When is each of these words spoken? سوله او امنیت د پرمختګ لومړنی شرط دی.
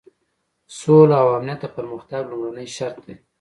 سوله 0.79 1.15
او 1.21 1.27
امنیت 1.37 1.59
د 1.61 1.65
پرمختګ 1.77 2.21
لومړنی 2.31 2.67
شرط 2.75 2.97
دی. 3.05 3.15